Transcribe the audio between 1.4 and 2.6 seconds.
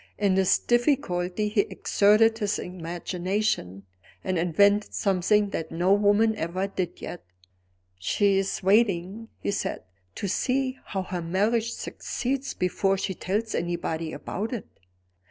he exerted his